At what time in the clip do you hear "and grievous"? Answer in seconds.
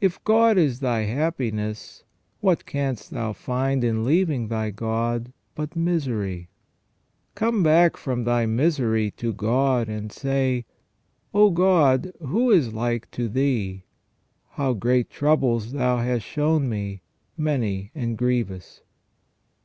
17.96-18.82